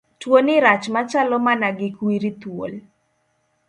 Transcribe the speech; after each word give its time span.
Tuoni 0.19 0.55
rach 0.63 0.85
machalo 0.95 1.35
mana 1.45 1.69
gi 1.77 1.89
kwiri 1.97 2.31
thuol. 2.41 2.73